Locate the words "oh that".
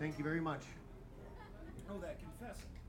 1.90-2.79